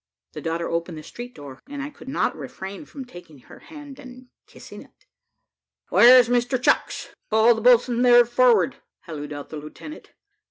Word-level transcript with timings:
The 0.31 0.41
daughter 0.41 0.67
opened 0.67 0.97
the 0.97 1.03
street 1.03 1.35
door, 1.35 1.59
and 1.69 1.83
I 1.83 1.91
could 1.91 2.07
not 2.09 2.35
refrain 2.35 2.85
from 2.85 3.05
taking 3.05 3.37
her 3.41 3.59
hand 3.59 3.99
and 3.99 4.29
kissing 4.47 4.81
it" 4.81 5.05
"Where's 5.91 6.27
Mr 6.27 6.59
Chucks? 6.59 7.09
call 7.29 7.53
the 7.53 7.61
boatswain 7.61 8.01
there 8.01 8.25
forward," 8.25 8.77
hallooed 9.03 9.31
out 9.31 9.49
the 9.49 9.57
lieutenant. 9.57 10.11